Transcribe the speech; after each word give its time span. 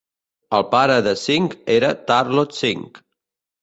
El 0.59 0.65
pare 0.71 0.95
de 1.09 1.13
Singh 1.25 1.55
era 1.77 1.95
Tarlok 2.09 2.61
Singh. 2.65 2.95